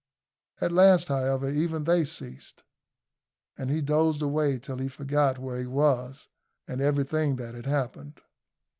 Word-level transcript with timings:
At 0.59 0.71
last, 0.71 1.09
however, 1.09 1.47
even 1.47 1.83
they 1.83 2.05
ceased, 2.05 2.63
and 3.55 3.69
he 3.69 3.81
dozed 3.83 4.23
away 4.23 4.57
till 4.57 4.77
he 4.77 4.87
forgot 4.87 5.37
where 5.37 5.59
he 5.59 5.67
was 5.67 6.27
and 6.67 6.81
everything 6.81 7.35
that 7.35 7.53
had 7.53 7.67
happened. 7.67 8.19